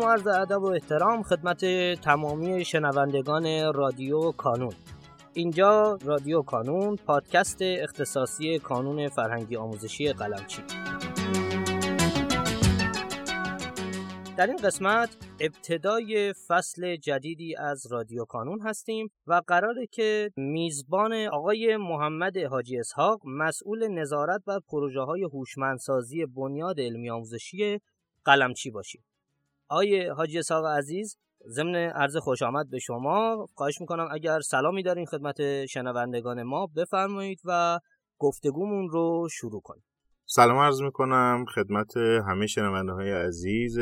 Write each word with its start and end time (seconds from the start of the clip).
سلام 0.00 0.08
و 0.08 0.12
عرض 0.12 0.26
ادب 0.26 0.62
و 0.62 0.66
احترام 0.66 1.22
خدمت 1.22 1.64
تمامی 2.00 2.64
شنوندگان 2.64 3.72
رادیو 3.74 4.32
کانون. 4.32 4.72
اینجا 5.32 5.98
رادیو 6.04 6.42
کانون 6.42 6.96
پادکست 6.96 7.58
اختصاصی 7.62 8.58
کانون 8.58 9.08
فرهنگی 9.08 9.56
آموزشی 9.56 10.12
قلمچی. 10.12 10.62
در 14.36 14.46
این 14.46 14.56
قسمت 14.56 15.16
ابتدای 15.40 16.34
فصل 16.48 16.96
جدیدی 16.96 17.56
از 17.56 17.92
رادیو 17.92 18.24
کانون 18.24 18.60
هستیم 18.60 19.10
و 19.26 19.42
قراره 19.46 19.86
که 19.86 20.30
میزبان 20.36 21.12
آقای 21.12 21.76
محمد 21.76 22.38
حاجی 22.38 22.78
اسحاق 22.78 23.20
مسئول 23.24 23.88
نظارت 23.88 24.40
بر 24.46 24.58
پروژه 24.68 25.00
های 25.00 25.22
هوشمندسازی 25.22 26.26
بنیاد 26.26 26.80
علمی 26.80 27.10
آموزشی 27.10 27.80
قلمچی 28.24 28.70
باشیم. 28.70 29.02
آقای 29.70 30.08
حاجی 30.08 30.38
اسحاق 30.38 30.64
عزیز 30.66 31.18
ضمن 31.48 31.74
عرض 31.74 32.16
خوش 32.16 32.42
آمد 32.42 32.70
به 32.70 32.78
شما 32.78 33.46
خواهش 33.54 33.80
می‌کنم 33.80 34.08
اگر 34.12 34.40
سلامی 34.40 34.82
دارین 34.82 35.06
خدمت 35.06 35.66
شنوندگان 35.66 36.42
ما 36.42 36.68
بفرمایید 36.76 37.40
و 37.44 37.78
گفتگومون 38.18 38.88
رو 38.88 39.28
شروع 39.32 39.60
کنیم. 39.60 39.84
سلام 40.26 40.58
عرض 40.58 40.82
می‌کنم 40.82 41.44
خدمت 41.54 41.96
همه 41.96 42.46
شنونده 42.46 42.92
های 42.92 43.12
عزیز 43.12 43.78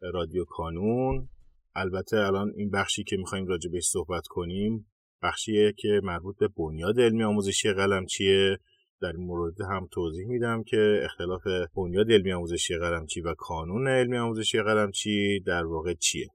رادیو 0.00 0.44
کانون. 0.48 1.28
البته 1.74 2.16
الان 2.16 2.52
این 2.56 2.70
بخشی 2.70 3.04
که 3.04 3.16
می‌خوایم 3.16 3.46
راجع 3.46 3.70
بهش 3.70 3.86
صحبت 3.86 4.26
کنیم 4.26 4.92
بخشیه 5.22 5.72
که 5.78 6.00
مربوط 6.02 6.36
به 6.38 6.48
بنیاد 6.48 7.00
علمی 7.00 7.24
آموزشی 7.24 7.72
قلمچیه 7.72 8.58
در 9.04 9.12
این 9.12 9.26
مورد 9.26 9.60
هم 9.60 9.88
توضیح 9.92 10.26
میدم 10.26 10.62
که 10.62 11.00
اختلاف 11.04 11.42
بنیاد 11.76 12.10
علمی 12.10 12.32
آموزشی 12.32 12.78
قلمچی 12.78 13.20
و 13.20 13.34
کانون 13.38 13.88
علمی 13.88 14.18
آموزشی 14.18 14.62
قلمچی 14.62 15.40
در 15.46 15.64
واقع 15.64 15.94
چیه؟ 15.94 16.28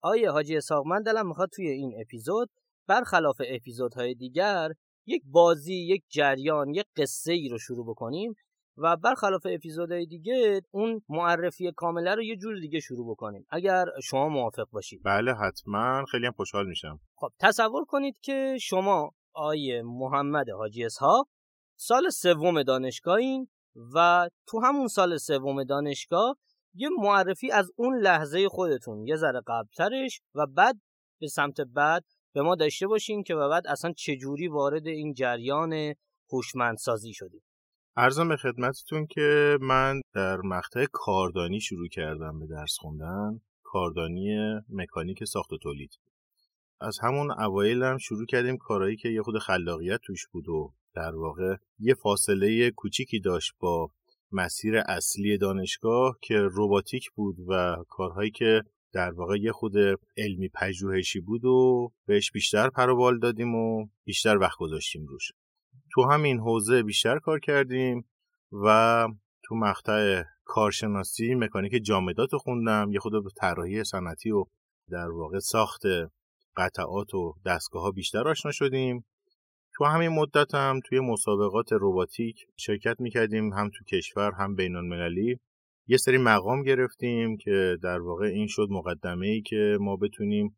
آیه 0.00 0.30
حاجی 0.30 0.56
اسحاق 0.56 0.86
من 0.86 1.02
دلم 1.02 1.28
می‌خواد 1.28 1.48
توی 1.52 1.68
این 1.68 1.92
اپیزود 2.00 2.50
برخلاف 2.88 3.40
اپیزودهای 3.48 4.14
دیگر 4.14 4.68
یک 5.06 5.22
بازی 5.26 5.74
یک 5.74 6.02
جریان 6.08 6.68
یک 6.68 6.86
قصه 6.96 7.32
ای 7.32 7.48
رو 7.48 7.58
شروع 7.58 7.86
بکنیم 7.86 8.34
و 8.76 8.96
برخلاف 8.96 9.46
اپیزودهای 9.50 10.06
دیگه 10.06 10.60
اون 10.70 11.02
معرفی 11.08 11.72
کامله 11.76 12.14
رو 12.14 12.22
یه 12.22 12.36
جور 12.36 12.60
دیگه 12.60 12.80
شروع 12.80 13.10
بکنیم. 13.10 13.46
اگر 13.50 13.86
شما 14.02 14.28
موافق 14.28 14.66
باشید. 14.70 15.00
بله 15.04 15.34
حتما. 15.34 16.04
خیلی 16.10 16.26
هم 16.26 16.32
خوشحال 16.32 16.66
میشم. 16.66 17.00
خب 17.14 17.28
تصور 17.40 17.84
کنید 17.84 18.18
که 18.20 18.56
شما 18.60 19.10
آیه 19.32 19.82
محمد 19.82 20.50
حاجی 20.50 20.84
اسحاق 20.84 21.28
سال 21.80 22.10
سوم 22.10 22.62
دانشگاهین 22.62 23.48
و 23.94 24.28
تو 24.46 24.60
همون 24.60 24.88
سال 24.88 25.16
سوم 25.16 25.64
دانشگاه 25.64 26.36
یه 26.74 26.88
معرفی 26.98 27.50
از 27.50 27.70
اون 27.76 27.98
لحظه 27.98 28.48
خودتون 28.48 29.06
یه 29.06 29.16
ذره 29.16 29.40
قبلترش 29.46 30.20
و 30.34 30.46
بعد 30.46 30.76
به 31.20 31.28
سمت 31.28 31.60
بعد 31.60 32.04
به 32.34 32.42
ما 32.42 32.54
داشته 32.54 32.86
باشین 32.86 33.22
که 33.22 33.34
و 33.34 33.48
بعد 33.48 33.66
اصلا 33.66 33.92
چجوری 33.92 34.48
وارد 34.48 34.86
این 34.86 35.14
جریان 35.14 35.94
هوشمندسازی 36.32 37.12
شدیم. 37.12 37.42
ارزم 37.96 38.28
به 38.28 38.36
خدمتتون 38.36 39.06
که 39.06 39.58
من 39.60 40.00
در 40.14 40.36
مقطع 40.36 40.86
کاردانی 40.92 41.60
شروع 41.60 41.88
کردم 41.88 42.38
به 42.38 42.46
درس 42.46 42.76
خوندن. 42.78 43.40
کاردانی 43.62 44.36
مکانیک 44.68 45.24
ساخت 45.24 45.52
و 45.52 45.58
تولید. 45.58 45.90
از 46.80 46.98
همون 47.02 47.30
اوایل 47.30 47.82
هم 47.82 47.98
شروع 47.98 48.26
کردیم 48.26 48.56
کارهایی 48.56 48.96
که 48.96 49.08
یه 49.08 49.22
خود 49.22 49.38
خلاقیت 49.38 50.00
توش 50.04 50.26
بود 50.26 50.48
و 50.48 50.74
در 50.94 51.16
واقع 51.16 51.56
یه 51.78 51.94
فاصله 51.94 52.70
کوچیکی 52.70 53.20
داشت 53.20 53.52
با 53.58 53.90
مسیر 54.32 54.76
اصلی 54.78 55.38
دانشگاه 55.38 56.18
که 56.22 56.34
روباتیک 56.34 57.10
بود 57.10 57.36
و 57.48 57.76
کارهایی 57.88 58.30
که 58.30 58.62
در 58.92 59.10
واقع 59.10 59.36
یه 59.36 59.52
خود 59.52 59.74
علمی 60.16 60.48
پژوهشی 60.54 61.20
بود 61.20 61.44
و 61.44 61.88
بهش 62.06 62.32
بیشتر 62.32 62.70
پروبال 62.70 63.18
دادیم 63.18 63.54
و 63.54 63.86
بیشتر 64.04 64.38
وقت 64.38 64.58
گذاشتیم 64.58 65.06
روش. 65.06 65.32
تو 65.92 66.02
همین 66.10 66.38
حوزه 66.38 66.82
بیشتر 66.82 67.18
کار 67.18 67.40
کردیم 67.40 68.08
و 68.52 69.08
تو 69.44 69.54
مقطع 69.54 70.22
کارشناسی 70.44 71.34
مکانیک 71.34 71.84
جامدات 71.84 72.36
خوندم 72.36 72.90
یه 72.92 73.00
خود 73.00 73.12
طراحی 73.36 73.84
صنعتی 73.84 74.30
و 74.30 74.44
در 74.90 75.10
واقع 75.10 75.38
ساخت 75.38 75.82
قطعات 76.58 77.14
و 77.14 77.34
دستگاه 77.46 77.82
ها 77.82 77.90
بیشتر 77.90 78.28
آشنا 78.28 78.52
شدیم. 78.52 79.04
تو 79.74 79.84
همین 79.84 80.08
مدت 80.08 80.54
هم 80.54 80.80
توی 80.84 81.00
مسابقات 81.00 81.72
روباتیک 81.72 82.36
شرکت 82.56 83.00
می‌کردیم 83.00 83.52
هم 83.52 83.70
تو 83.78 83.84
کشور 83.96 84.32
هم 84.32 84.54
بین 84.54 84.76
المللی 84.76 85.38
یه 85.86 85.96
سری 85.96 86.18
مقام 86.18 86.62
گرفتیم 86.62 87.36
که 87.36 87.78
در 87.82 88.00
واقع 88.00 88.26
این 88.26 88.46
شد 88.46 88.66
مقدمه 88.70 89.26
ای 89.26 89.42
که 89.42 89.78
ما 89.80 89.96
بتونیم 89.96 90.56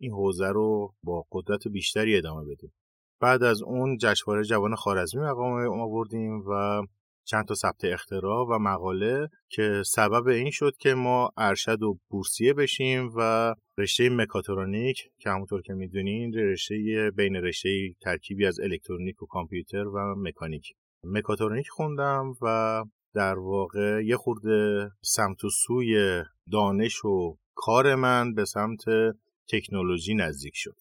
این 0.00 0.12
حوزه 0.12 0.48
رو 0.48 0.94
با 1.02 1.26
قدرت 1.32 1.68
بیشتری 1.68 2.16
ادامه 2.16 2.44
بدیم. 2.44 2.72
بعد 3.20 3.42
از 3.42 3.62
اون 3.62 3.96
جشنواره 4.00 4.44
جوان 4.44 4.74
خارزمی 4.74 5.22
مقام 5.22 5.80
آوردیم 5.80 6.42
و 6.48 6.82
چند 7.30 7.44
تا 7.44 7.54
ثبت 7.54 7.84
اختراع 7.84 8.46
و 8.46 8.58
مقاله 8.58 9.28
که 9.48 9.82
سبب 9.86 10.28
این 10.28 10.50
شد 10.50 10.76
که 10.76 10.94
ما 10.94 11.30
ارشد 11.36 11.82
و 11.82 11.98
بورسیه 12.08 12.54
بشیم 12.54 13.12
و 13.16 13.54
رشته 13.78 14.08
مکاترونیک 14.08 14.96
که 15.18 15.30
همونطور 15.30 15.62
که 15.62 15.72
می‌دونین 15.72 16.34
رشته 16.34 17.10
بین 17.16 17.36
رشته 17.36 17.68
ترکیبی 18.02 18.46
از 18.46 18.60
الکترونیک 18.60 19.22
و 19.22 19.26
کامپیوتر 19.26 19.88
و 19.88 20.14
مکانیک. 20.16 20.72
مکاترونیک 21.04 21.68
خوندم 21.68 22.34
و 22.42 22.84
در 23.14 23.38
واقع 23.38 24.02
یه 24.04 24.16
خورده 24.16 24.90
سمت 25.02 25.44
و 25.44 25.50
سوی 25.50 26.22
دانش 26.52 27.04
و 27.04 27.36
کار 27.54 27.94
من 27.94 28.34
به 28.34 28.44
سمت 28.44 28.82
تکنولوژی 29.48 30.14
نزدیک 30.14 30.52
شد. 30.56 30.76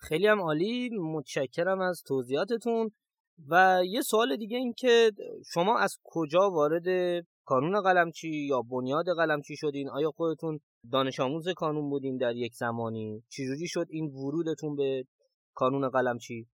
خیلی 0.00 0.26
هم 0.26 0.40
عالی 0.40 0.90
متشکرم 0.90 1.80
از 1.80 2.02
توضیحاتتون. 2.06 2.90
و 3.48 3.82
یه 3.86 4.00
سوال 4.00 4.36
دیگه 4.36 4.56
این 4.56 4.74
که 4.78 5.10
شما 5.52 5.78
از 5.78 5.96
کجا 6.04 6.50
وارد 6.50 6.84
کانون 7.44 7.80
قلمچی 7.80 8.28
یا 8.28 8.62
بنیاد 8.62 9.04
قلمچی 9.16 9.56
شدین؟ 9.56 9.88
آیا 9.90 10.10
خودتون 10.10 10.60
دانش 10.92 11.20
آموز 11.20 11.48
کانون 11.48 11.90
بودین 11.90 12.16
در 12.16 12.36
یک 12.36 12.54
زمانی؟ 12.54 13.22
چجوری 13.28 13.68
شد 13.68 13.86
این 13.90 14.06
ورودتون 14.06 14.76
به 14.76 15.04
کانون 15.54 15.88
قلمچی؟ 15.88 16.46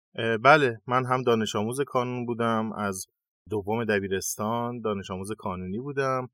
بله 0.44 0.78
من 0.88 1.06
هم 1.06 1.22
دانش 1.22 1.56
آموز 1.56 1.82
کانون 1.82 2.26
بودم 2.26 2.74
از 2.74 3.06
دوم 3.50 3.86
دبیرستان 3.86 4.82
دانش 4.82 5.12
آموز 5.12 5.32
کانونی 5.38 5.80
بودم 5.80 6.28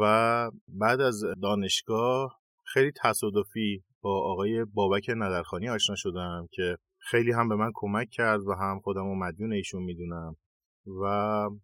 و 0.00 0.50
بعد 0.68 1.00
از 1.00 1.24
دانشگاه 1.42 2.40
خیلی 2.64 2.92
تصادفی 3.02 3.84
با 4.00 4.32
آقای 4.32 4.64
بابک 4.64 5.10
ندرخانی 5.16 5.68
آشنا 5.68 5.96
شدم 5.96 6.46
که 6.52 6.76
خیلی 7.10 7.32
هم 7.32 7.48
به 7.48 7.56
من 7.56 7.70
کمک 7.74 8.08
کرد 8.10 8.40
و 8.40 8.52
هم 8.52 8.80
خودم 8.80 9.06
و 9.06 9.14
مدیون 9.14 9.52
ایشون 9.52 9.82
می‌دونم. 9.82 10.36
و 11.02 11.04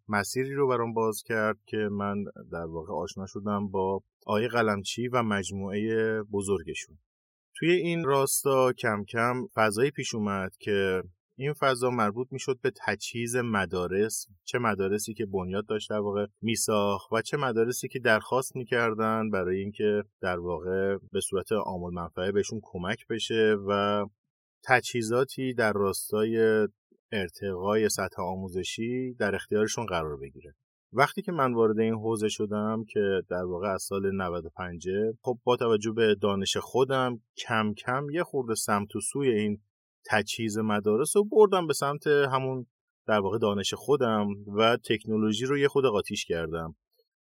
مسیری 0.09 0.55
رو 0.55 0.69
برام 0.69 0.93
باز 0.95 1.23
کرد 1.27 1.59
که 1.67 1.77
من 1.77 2.25
در 2.53 2.65
واقع 2.65 2.93
آشنا 2.95 3.27
شدم 3.27 3.69
با 3.69 4.03
آقای 4.27 4.49
قلمچی 4.49 5.09
و 5.09 5.23
مجموعه 5.23 6.23
بزرگشون. 6.23 6.99
توی 7.57 7.71
این 7.71 8.05
راستا 8.05 8.73
کم 8.73 9.05
کم 9.05 9.47
فضایی 9.55 9.91
پیش 9.91 10.15
اومد 10.15 10.57
که 10.61 11.03
این 11.37 11.53
فضا 11.53 11.91
مربوط 11.91 12.29
می‌شد 12.31 12.59
به 12.63 12.73
تجهیز 12.87 13.37
مدارس. 13.37 14.27
چه 14.45 14.59
مدارسی 14.59 15.15
که 15.15 15.27
بنیاد 15.27 15.67
داشت 15.67 15.91
در 15.91 15.99
واقع 15.99 16.27
میساخت 16.43 17.13
و 17.13 17.23
چه 17.23 17.37
مدارسی 17.37 17.89
که 17.89 17.99
درخواست 17.99 18.57
می‌کردن 18.57 19.31
برای 19.31 19.61
اینکه 19.61 20.03
در 20.21 20.39
واقع 20.39 20.97
به 21.13 21.21
صورت 21.21 21.53
آمول 21.53 21.95
منفعه 21.95 22.33
بهشون 22.33 22.61
کمک 22.63 23.07
بشه 23.11 23.57
و 23.69 24.05
تجهیزاتی 24.67 25.55
در 25.55 25.73
راستای 25.73 26.67
ارتقای 27.13 27.89
سطح 27.89 28.23
آموزشی 28.23 29.15
در 29.15 29.35
اختیارشون 29.35 29.87
قرار 29.87 30.17
بگیره. 30.17 30.55
وقتی 30.93 31.23
که 31.23 31.33
من 31.33 31.55
وارد 31.55 31.79
این 31.79 31.95
حوزه 31.95 32.29
شدم 32.29 32.85
که 32.89 33.23
در 33.29 33.45
واقع 33.45 33.69
از 33.69 33.83
سال 33.83 34.17
95 34.17 34.89
خب 35.21 35.39
با 35.45 35.57
توجه 35.57 35.93
به 35.93 36.15
دانش 36.23 36.57
خودم 36.57 37.21
کم 37.37 37.75
کم 37.75 38.11
یه 38.11 38.25
خورده 38.25 38.55
سمت 38.55 38.97
و 38.97 39.01
سوی 39.01 39.29
این 39.29 39.61
تجهیز 40.07 40.59
مدارس 40.59 41.17
رو 41.17 41.25
بردم 41.25 41.67
به 41.67 41.73
سمت 41.73 42.07
همون 42.07 42.67
در 43.07 43.19
واقع 43.19 43.39
دانش 43.39 43.75
خودم 43.75 44.27
و 44.57 44.79
تکنولوژی 44.85 45.47
رو 45.47 45.59
یه 45.59 45.69
خود 45.69 45.85
قاطیش 45.85 46.25
کردم. 46.25 46.77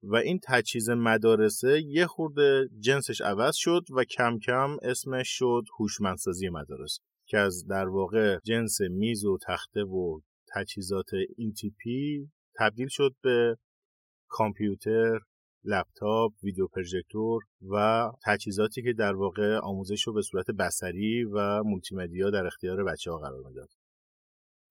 و 0.03 0.15
این 0.15 0.39
تجهیز 0.43 0.89
مدارسه 0.89 1.81
یه 1.81 2.07
خورده 2.07 2.69
جنسش 2.79 3.21
عوض 3.21 3.55
شد 3.55 3.85
و 3.95 4.03
کم 4.03 4.39
کم 4.39 4.77
اسمش 4.81 5.29
شد 5.29 5.63
هوشمندسازی 5.79 6.49
مدارس. 6.49 6.99
که 7.27 7.37
از 7.37 7.65
در 7.67 7.87
واقع 7.87 8.39
جنس 8.43 8.81
میز 8.81 9.25
و 9.25 9.37
تخته 9.47 9.83
و 9.83 10.19
تجهیزات 10.55 11.09
این 11.37 11.53
تیپی 11.53 12.31
تبدیل 12.59 12.87
شد 12.89 13.15
به 13.23 13.57
کامپیوتر 14.27 15.19
لپتاپ، 15.63 16.31
ویدیو 16.43 16.67
پروژکتور 16.67 17.43
و 17.69 18.07
تجهیزاتی 18.25 18.83
که 18.83 18.93
در 18.93 19.15
واقع 19.15 19.57
آموزش 19.63 20.07
رو 20.07 20.13
به 20.13 20.21
صورت 20.21 20.51
بصری 20.51 21.23
و 21.23 21.63
مولتیمدیا 21.63 22.29
در 22.29 22.45
اختیار 22.45 22.83
بچه 22.83 23.11
ها 23.11 23.17
قرار 23.17 23.43
می‌داد. 23.47 23.69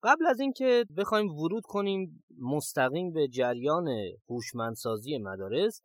قبل 0.02 0.26
از 0.26 0.40
اینکه 0.40 0.84
بخوایم 0.96 1.30
ورود 1.30 1.62
کنیم 1.66 2.24
مستقیم 2.40 3.12
به 3.12 3.28
جریان 3.28 3.88
هوشمندسازی 4.28 5.18
مدارس 5.18 5.82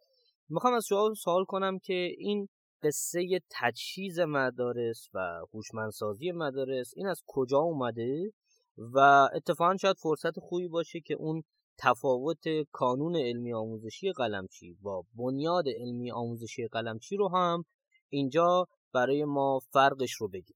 می‌خوام 0.49 0.73
از 0.73 0.85
شما 0.89 1.13
سوال 1.13 1.45
کنم 1.45 1.79
که 1.79 2.09
این 2.17 2.47
قصه 2.83 3.39
تجهیز 3.49 4.19
مدارس 4.19 5.09
و 5.13 5.19
هوشمندسازی 5.53 6.31
مدارس 6.31 6.93
این 6.95 7.07
از 7.07 7.21
کجا 7.27 7.57
اومده؟ 7.57 8.33
و 8.77 8.99
اتفاقا 9.35 9.77
شاید 9.77 9.97
فرصت 9.97 10.39
خوبی 10.39 10.67
باشه 10.67 10.99
که 10.99 11.13
اون 11.13 11.43
تفاوت 11.77 12.43
کانون 12.71 13.15
علمی 13.15 13.53
آموزشی 13.53 14.11
قلمچی 14.11 14.77
با 14.81 15.05
بنیاد 15.15 15.63
علمی 15.67 16.11
آموزشی 16.11 16.67
قلمچی 16.67 17.15
رو 17.15 17.29
هم 17.29 17.63
اینجا 18.09 18.67
برای 18.93 19.25
ما 19.25 19.59
فرقش 19.73 20.13
رو 20.13 20.27
بگید. 20.27 20.55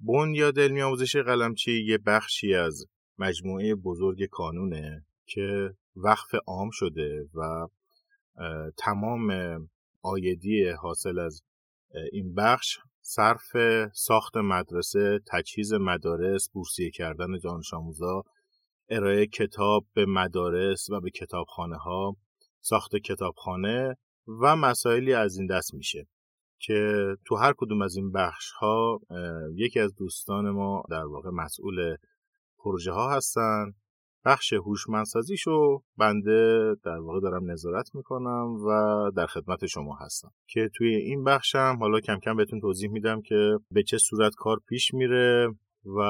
بنیاد 0.00 0.58
علمی 0.58 0.82
آموزشی 0.82 1.22
قلمچی 1.22 1.84
یه 1.86 1.98
بخشی 1.98 2.54
از 2.54 2.84
مجموعه 3.18 3.74
بزرگ 3.74 4.26
کانونه 4.30 5.06
که 5.26 5.74
وقف 5.96 6.34
عام 6.46 6.70
شده 6.72 7.28
و 7.34 7.68
تمام 8.76 9.30
آیدی 10.02 10.68
حاصل 10.68 11.18
از 11.18 11.42
این 12.12 12.34
بخش 12.34 12.78
صرف 13.00 13.56
ساخت 13.94 14.36
مدرسه، 14.36 15.20
تجهیز 15.26 15.72
مدارس، 15.72 16.50
بورسیه 16.50 16.90
کردن 16.90 17.38
دانش 17.44 17.74
آموزا، 17.74 18.22
ارائه 18.88 19.26
کتاب 19.26 19.86
به 19.94 20.06
مدارس 20.06 20.90
و 20.90 21.00
به 21.00 21.10
کتابخانه 21.10 21.76
ها، 21.76 22.16
ساخت 22.60 22.96
کتابخانه 22.96 23.96
و 24.42 24.56
مسائلی 24.56 25.14
از 25.14 25.36
این 25.36 25.46
دست 25.46 25.74
میشه 25.74 26.06
که 26.60 27.06
تو 27.24 27.36
هر 27.36 27.54
کدوم 27.56 27.82
از 27.82 27.96
این 27.96 28.12
بخش 28.12 28.50
ها 28.50 29.00
یکی 29.54 29.80
از 29.80 29.94
دوستان 29.94 30.50
ما 30.50 30.82
در 30.90 31.04
واقع 31.04 31.30
مسئول 31.30 31.96
پروژه 32.58 32.92
ها 32.92 33.16
هستن. 33.16 33.72
بخش 34.24 34.52
هوشمندسازیشو 34.52 35.82
بنده 35.96 36.74
در 36.84 36.98
واقع 36.98 37.20
دارم 37.20 37.50
نظارت 37.50 37.94
می‌کنم 37.94 38.56
و 38.66 38.70
در 39.16 39.26
خدمت 39.26 39.66
شما 39.66 39.96
هستم. 40.00 40.32
که 40.46 40.70
توی 40.74 40.94
این 40.94 41.24
بخشم 41.24 41.76
حالا 41.80 42.00
کم 42.00 42.18
کم 42.18 42.36
بهتون 42.36 42.60
توضیح 42.60 42.90
میدم 42.90 43.22
که 43.22 43.58
به 43.70 43.82
چه 43.82 43.98
صورت 43.98 44.34
کار 44.34 44.60
پیش 44.68 44.94
میره 44.94 45.48
و 45.84 46.00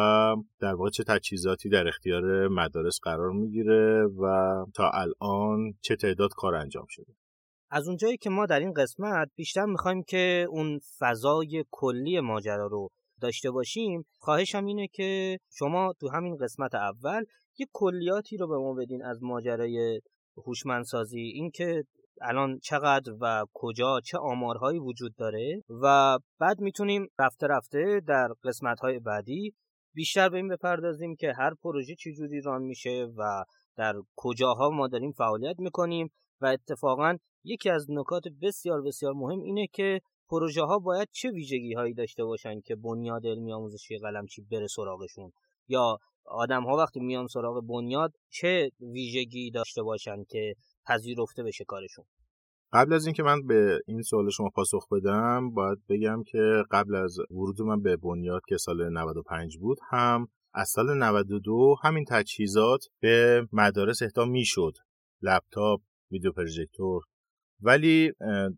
در 0.61 0.75
واقع 0.75 0.91
چه 0.91 1.05
تجهیزاتی 1.05 1.69
در 1.69 1.89
اختیار 1.89 2.49
مدارس 2.49 2.99
قرار 3.03 3.31
می‌گیره 3.31 4.07
و 4.07 4.55
تا 4.75 4.91
الان 4.95 5.75
چه 5.81 5.97
تعداد 5.97 6.31
کار 6.37 6.55
انجام 6.55 6.87
شده. 6.89 7.13
از 7.71 7.89
اونجایی 7.89 8.17
که 8.17 8.31
ما 8.31 8.47
در 8.47 8.61
این 8.61 8.73
قسمت 8.73 9.29
بیشتر 9.37 9.65
می‌خوایم 9.65 10.03
که 10.03 10.47
اون 10.51 10.81
فضای 10.99 11.65
کلی 11.71 12.21
ماجرا 12.21 12.67
رو 12.67 12.89
داشته 13.21 13.51
باشیم 13.51 14.07
خواهشم 14.19 14.65
اینه 14.65 14.89
که 14.89 15.39
شما 15.51 15.93
تو 16.01 16.09
همین 16.09 16.37
قسمت 16.37 16.75
اول 16.75 17.25
یه 17.59 17.67
کلیاتی 17.73 18.37
رو 18.37 18.49
به 18.49 18.57
ما 18.57 18.75
بدین 18.75 19.05
از 19.05 19.23
ماجرای 19.23 20.01
هوشمندسازی. 20.37 21.21
اینکه 21.21 21.85
الان 22.23 22.59
چقدر 22.59 23.13
و 23.21 23.45
کجا 23.55 24.01
چه 24.01 24.19
آمارهایی 24.19 24.79
وجود 24.79 25.15
داره 25.17 25.63
و 25.83 26.19
بعد 26.39 26.61
می‌تونیم 26.61 27.09
رفته 27.19 27.47
رفته 27.47 28.01
در 28.07 28.29
قسمتهای 28.45 28.99
بعدی 28.99 29.55
بیشتر 29.95 30.29
به 30.29 30.37
این 30.37 30.49
بپردازیم 30.49 31.17
که 31.17 31.33
هر 31.39 31.55
پروژه 31.63 31.95
چجوری 31.95 32.41
ران 32.41 32.63
میشه 32.63 33.09
و 33.17 33.45
در 33.77 33.95
کجاها 34.17 34.71
ما 34.71 34.89
داریم 34.89 35.13
فعالیت 35.13 35.59
می‌کنیم 35.59 36.11
و 36.41 36.47
اتفاقا 36.47 37.17
یکی 37.45 37.71
از 37.71 37.87
نکات 37.91 38.23
بسیار 38.43 38.83
بسیار 38.83 39.13
مهم 39.13 39.41
اینه 39.41 39.67
که 39.67 40.01
پروژه 40.31 40.63
ها 40.63 40.79
باید 40.79 41.09
چه 41.13 41.31
ویژگی 41.31 41.73
هایی 41.73 41.95
داشته 41.95 42.25
باشن 42.25 42.61
که 42.61 42.77
بنیاد 42.77 43.27
علمی 43.27 43.53
آموزشی 43.53 43.99
قلمچی 43.99 44.43
بره 44.43 44.67
سراغشون 44.67 45.33
یا 45.69 45.99
آدم 46.31 46.65
ها 46.65 46.77
وقتی 46.77 47.01
میان 47.01 47.27
سراغ 47.27 47.67
بنیاد 47.67 48.13
چه 48.29 48.71
ویژگی 48.81 49.51
داشته 49.51 49.83
باشن 49.83 50.25
که 50.29 50.55
پذیرفته 50.87 51.43
بشه 51.43 51.65
کارشون؟ 51.65 52.05
قبل 52.73 52.93
از 52.93 53.07
اینکه 53.07 53.23
من 53.23 53.47
به 53.47 53.81
این 53.87 54.03
سوال 54.03 54.31
شما 54.31 54.51
پاسخ 54.55 54.89
بدم 54.93 55.51
باید 55.51 55.79
بگم 55.89 56.23
که 56.23 56.65
قبل 56.71 56.95
از 56.95 57.19
ورود 57.31 57.63
من 57.63 57.83
به 57.83 57.97
بنیاد 57.97 58.43
که 58.49 58.57
سال 58.57 58.93
95 58.93 59.59
بود 59.59 59.79
هم 59.91 60.29
از 60.55 60.69
سال 60.69 60.99
92 60.99 61.77
همین 61.83 62.05
تجهیزات 62.09 62.85
به 63.01 63.47
مدارس 63.53 64.03
اهدا 64.03 64.25
می‌شد. 64.25 64.73
لپتاپ 65.23 65.81
ویدیو 66.11 66.33
پروژکتور. 66.33 67.03
ولی 67.61 68.13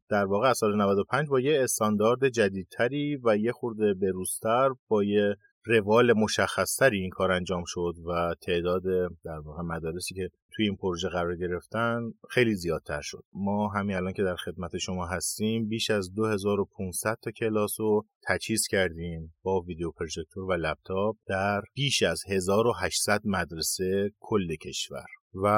در 0.08 0.25
واقع 0.25 0.49
از 0.49 0.58
سال 0.58 0.76
95 0.76 1.28
با 1.28 1.40
یه 1.40 1.62
استاندارد 1.62 2.28
جدیدتری 2.28 3.16
و 3.25 3.37
یه 3.37 3.52
خورده 3.52 3.94
بروزتر 3.94 4.70
با 4.88 5.05
یه 5.05 5.37
روال 5.65 6.12
مشخصتری 6.12 7.01
این 7.01 7.11
کار 7.11 7.33
انجام 7.33 7.62
شد 7.67 7.95
و 8.07 8.35
تعداد 8.43 8.83
در 9.25 9.39
واقع 9.39 9.62
مدارسی 9.62 10.15
که 10.15 10.31
توی 10.53 10.65
این 10.65 10.77
پروژه 10.77 11.09
قرار 11.09 11.37
گرفتن 11.37 12.01
خیلی 12.31 12.55
زیادتر 12.55 13.01
شد. 13.01 13.25
ما 13.33 13.69
همین 13.69 13.97
الان 13.97 14.12
که 14.12 14.23
در 14.23 14.37
خدمت 14.37 14.79
شما 14.79 15.07
هستیم 15.07 15.69
بیش 15.69 15.91
از 15.91 16.15
2500 16.15 17.17
تا 17.23 17.31
کلاس 17.31 17.81
رو 17.81 18.07
تجهیز 18.29 18.67
کردیم 18.71 19.35
با 19.43 19.61
ویدیو 19.61 19.91
پروژکتور 19.91 20.45
و 20.45 20.53
لپتاپ 20.53 21.17
در 21.27 21.62
بیش 21.75 22.03
از 22.03 22.23
1800 22.29 23.21
مدرسه 23.25 24.11
کل 24.21 24.57
کشور. 24.57 25.07
و 25.35 25.49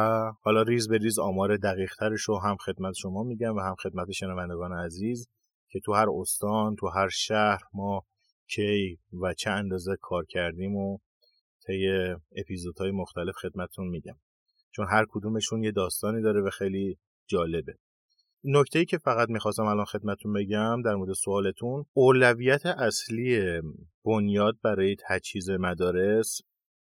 حالا 0.42 0.62
ریز 0.62 0.88
به 0.88 0.98
ریز 0.98 1.18
آمار 1.18 1.56
دقیق 1.56 1.90
رو 2.26 2.38
هم 2.38 2.56
خدمت 2.56 2.94
شما 2.94 3.22
میگم 3.22 3.56
و 3.56 3.60
هم 3.60 3.74
خدمت 3.74 4.10
شنوندگان 4.10 4.72
عزیز 4.72 5.28
که 5.70 5.80
تو 5.84 5.92
هر 5.92 6.06
استان 6.20 6.76
تو 6.76 6.88
هر 6.88 7.08
شهر 7.08 7.60
ما 7.74 8.04
کی 8.54 8.98
و 9.22 9.34
چه 9.34 9.50
اندازه 9.50 9.96
کار 10.00 10.24
کردیم 10.24 10.76
و 10.76 10.98
طی 11.66 11.88
اپیزودهای 12.36 12.90
مختلف 12.90 13.34
خدمتتون 13.36 13.88
میگم. 13.88 14.16
چون 14.70 14.86
هر 14.90 15.06
کدومشون 15.08 15.64
یه 15.64 15.70
داستانی 15.70 16.22
داره 16.22 16.40
و 16.40 16.50
خیلی 16.50 16.98
جالبه. 17.26 17.74
نکته 18.44 18.78
ای 18.78 18.84
که 18.84 18.98
فقط 18.98 19.28
می‌خواستم 19.28 19.64
الان 19.64 19.84
خدمتتون 19.84 20.32
بگم 20.32 20.82
در 20.82 20.94
مورد 20.94 21.12
سوالتون 21.12 21.84
اولویت 21.92 22.66
اصلی 22.66 23.60
بنیاد 24.04 24.58
برای 24.62 24.96
تجهیز 25.08 25.50
مدارس 25.50 26.40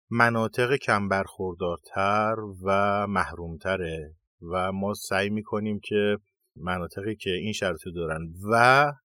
مناطق 0.09 0.75
کم 0.75 1.09
برخوردارتر 1.09 2.35
و 2.63 3.07
محرومتره 3.07 4.15
و 4.41 4.71
ما 4.71 4.93
سعی 4.93 5.29
می‌کنیم 5.29 5.79
که 5.79 6.17
مناطقی 6.55 7.15
که 7.15 7.29
این 7.29 7.53
شرط 7.53 7.79
دارن 7.95 8.33
و 8.51 8.55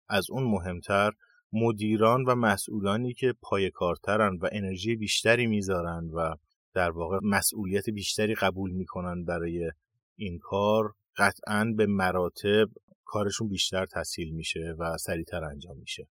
از 0.09 0.31
اون 0.31 0.45
مهمتر 0.45 1.13
مدیران 1.53 2.25
و 2.25 2.35
مسئولانی 2.35 3.15
که 3.15 3.35
پای 3.43 3.71
کارترن 3.71 4.37
و 4.37 4.49
انرژی 4.53 4.97
بیشتری 4.97 5.47
می‌ذارن 5.47 6.11
و 6.15 6.35
در 6.75 6.91
واقع 6.91 7.19
مسئولیت 7.23 7.91
بیشتری 7.91 8.35
قبول 8.35 8.71
می‌کنن 8.71 9.25
برای 9.25 9.71
این 10.17 10.39
کار 10.39 10.95
قطعا 11.17 11.73
به 11.77 11.87
مراتب 11.87 12.69
کارشون 13.05 13.49
بیشتر 13.49 13.87
تسهیل 13.87 14.35
میشه 14.35 14.75
و 14.79 14.97
سریعتر 14.99 15.45
انجام 15.45 15.77
میشه. 15.77 16.09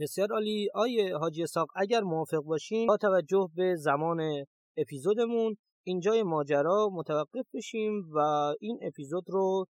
بسیار 0.00 0.32
عالی. 0.32 0.68
آیه 0.74 1.16
حاجی 1.16 1.46
ساق 1.46 1.68
اگر 1.76 2.00
موافق 2.00 2.42
باشین 2.42 2.86
با 2.86 2.96
توجه 2.96 3.50
به 3.56 3.76
زمان 3.76 4.44
اپیزودمون 4.76 5.56
اینجای 5.82 6.22
ماجرا 6.22 6.88
متوقف 6.92 7.46
بشیم 7.54 8.10
و 8.14 8.18
این 8.60 8.78
اپیزود 8.82 9.24
رو 9.26 9.66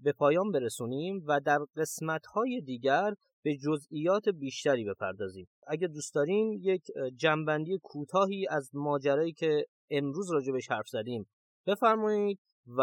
به 0.00 0.12
پایان 0.12 0.52
برسونیم 0.52 1.24
و 1.26 1.40
در 1.40 1.58
قسمت 1.76 2.26
های 2.26 2.60
دیگر 2.60 3.14
به 3.44 3.56
جزئیات 3.56 4.28
بیشتری 4.28 4.84
بپردازیم. 4.84 5.48
اگه 5.66 5.88
دوست 5.88 6.14
دارین 6.14 6.60
یک 6.62 6.82
جنبندی 7.16 7.78
کوتاهی 7.82 8.46
از 8.50 8.70
ماجرایی 8.74 9.32
که 9.32 9.66
امروز 9.90 10.32
راجبش 10.32 10.70
حرف 10.70 10.88
زدیم 10.88 11.26
بفرمایید 11.66 12.40
و 12.66 12.80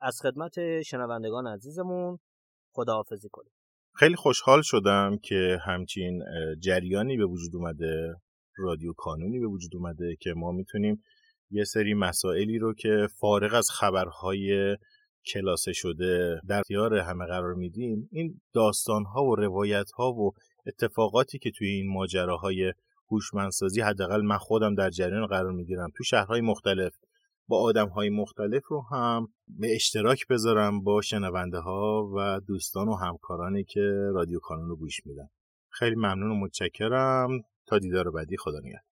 از 0.00 0.20
خدمت 0.22 0.82
شنوندگان 0.82 1.46
عزیزمون 1.46 2.18
خداحافظی 2.74 3.28
کنیم. 3.32 3.52
خیلی 3.94 4.16
خوشحال 4.16 4.62
شدم 4.62 5.18
که 5.22 5.58
همچین 5.66 6.22
جریانی 6.58 7.16
به 7.16 7.26
وجود 7.26 7.56
اومده 7.56 8.14
رادیو 8.56 8.92
کانونی 8.96 9.40
به 9.40 9.46
وجود 9.46 9.76
اومده 9.76 10.16
که 10.20 10.32
ما 10.36 10.52
می‌تونیم 10.52 11.02
یه 11.50 11.64
سری 11.64 11.94
مسائلی 11.94 12.58
رو 12.58 12.74
که 12.74 13.08
فارغ 13.20 13.54
از 13.54 13.68
خبرهای 13.70 14.76
کلاسه 15.26 15.72
شده 15.72 16.40
در 16.48 16.58
اختیار 16.58 16.94
همه 16.94 17.26
قرار 17.26 17.54
میدیم 17.54 18.08
این 18.12 18.40
داستان 18.52 19.04
ها 19.04 19.24
و 19.24 19.36
روایت 19.36 19.90
ها 19.90 20.12
و 20.12 20.32
اتفاقاتی 20.66 21.38
که 21.38 21.50
توی 21.50 21.68
این 21.68 21.92
ماجراهای 21.92 22.72
هوشمندسازی 23.10 23.80
حداقل 23.80 24.22
من 24.22 24.38
خودم 24.38 24.74
در 24.74 24.90
جریان 24.90 25.26
قرار 25.26 25.52
می‌گیرم. 25.52 25.90
تو 25.96 26.04
شهرهای 26.04 26.40
مختلف 26.40 26.92
با 27.48 27.60
آدم 27.60 27.88
های 27.88 28.10
مختلف 28.10 28.66
رو 28.66 28.82
هم 28.90 29.28
به 29.48 29.74
اشتراک 29.74 30.26
بذارم 30.30 30.82
با 30.82 31.00
شنونده 31.00 31.58
ها 31.58 32.10
و 32.16 32.40
دوستان 32.40 32.88
و 32.88 32.94
همکارانی 32.94 33.64
که 33.64 33.80
رادیو 34.12 34.38
کانون 34.38 34.68
رو 34.68 34.76
گوش 34.76 35.06
میدن. 35.06 35.28
خیلی 35.70 35.96
ممنون 35.96 36.30
و 36.30 36.34
متشکرم. 36.34 37.28
تا 37.66 37.78
دیدار 37.78 38.10
بعدی 38.10 38.36
خدا 38.36 38.58
نگهدار. 38.58 38.91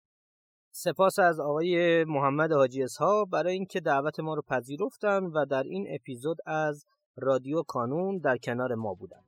سپاس 0.76 1.18
از 1.18 1.40
آقای 1.40 2.04
محمد 2.04 2.52
حاجی 2.52 2.82
اسحاق 2.82 3.28
برای 3.30 3.52
اینکه 3.52 3.80
دعوت 3.80 4.20
ما 4.20 4.34
رو 4.34 4.42
پذیرفتن 4.42 5.24
و 5.24 5.44
در 5.46 5.62
این 5.62 5.86
اپیزود 5.88 6.38
از 6.46 6.86
رادیو 7.16 7.62
کانون 7.62 8.18
در 8.18 8.36
کنار 8.36 8.74
ما 8.74 8.94
بودن. 8.94 9.20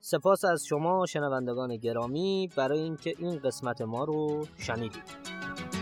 سپاس 0.00 0.44
از 0.44 0.66
شما 0.66 1.06
شنوندگان 1.06 1.76
گرامی 1.76 2.50
برای 2.56 2.78
اینکه 2.78 3.14
این 3.18 3.38
قسمت 3.38 3.80
ما 3.80 4.04
رو 4.04 4.46
شنیدید. 4.58 5.81